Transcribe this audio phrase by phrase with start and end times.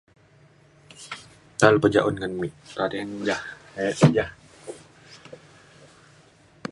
[1.59, 2.47] ta lu pa ja un ngan me
[3.27, 3.37] ja
[3.85, 4.25] e ja